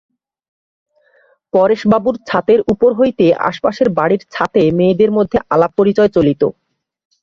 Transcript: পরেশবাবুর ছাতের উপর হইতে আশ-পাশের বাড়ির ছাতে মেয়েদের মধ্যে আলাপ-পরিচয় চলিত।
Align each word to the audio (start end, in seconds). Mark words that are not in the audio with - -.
পরেশবাবুর 1.53 2.15
ছাতের 2.27 2.59
উপর 2.73 2.89
হইতে 2.93 3.25
আশ-পাশের 3.49 3.89
বাড়ির 3.97 4.21
ছাতে 4.31 4.61
মেয়েদের 4.77 5.11
মধ্যে 5.11 5.37
আলাপ-পরিচয় 5.49 6.09
চলিত। 6.15 6.41